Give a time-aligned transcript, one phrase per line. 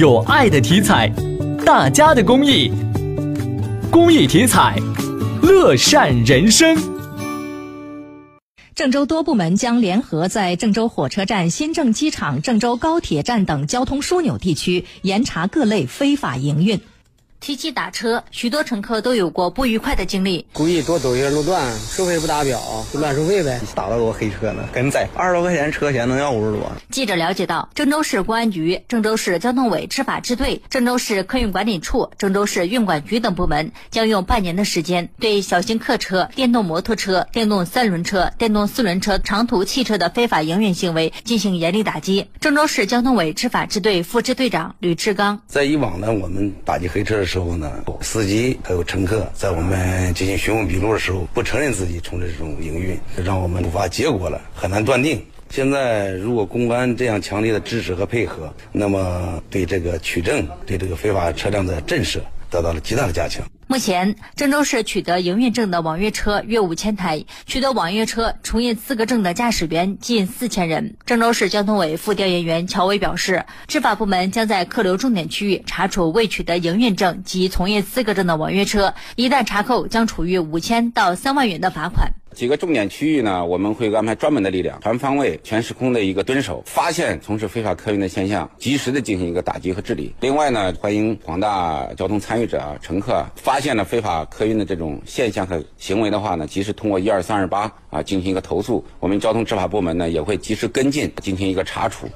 [0.00, 1.12] 有爱的体彩，
[1.62, 2.72] 大家的公益，
[3.90, 4.74] 公益体彩，
[5.42, 6.74] 乐善人生。
[8.74, 16.80] 郑州多部门将联合在郑州火车站、新郑机场、郑州高铁站等交通枢纽地区严查各类非法营运。
[17.40, 20.44] 提起打车，许多乘客都有过不愉快的经历。
[20.52, 22.60] 故意多走一些路段，收费不达标，
[22.92, 23.58] 就乱收费呗。
[23.74, 26.70] 打了多黑车呢，跟宰二十多块钱车钱能要五十多。
[26.90, 42.28] 记者了解到，郑州市公安局、郑州市交通委执法支队、郑州市客运管理处、郑州市运管局等部门将用半年的时间，对小型客车、电动摩托车、电动三轮车、电动四轮车、长途汽车的非法营运行为进行严厉打击。
[42.38, 47.70] 郑州市交通委执法支队副支队长吕志刚在以往呢，我们打击黑车的时候呢，
[48.00, 55.24] 司机还有乘客在我们进行询问笔录的时候，不承认自己从事这种营运，让我们无法结果了，很难断定。
[55.48, 62.18] 现在如果公安这样强烈的支持和配合，那么对这个取证、对这个非法车辆的震慑
[62.50, 63.46] 得到了极大的加强。
[63.66, 70.96] 目前，郑州市取得营运证的网约车约五千台，取得网约车从业资格证的驾驶员近四千人。
[71.06, 82.12] 郑州市交通委副调研员乔伟表示，执法部门将在客流重点区域查处未取得营运证及从业资格证的网约车，一旦查扣，将处于五千到三万元的罚款。
[82.40, 90.14] 几个重点区域呢，我们会安排专门的力量，全方位、全时空的一个蹲守，发现从事非法客运的现象，及时的进行一个打击和治理。
[90.20, 102.08] 另外呢，欢迎广大交通参与者、乘客，发现了非法客运的这种现象和行为的话呢，及时通过一二三二八啊进行一个投诉，我们交通执法部门呢也会及时跟进，进行一个查处。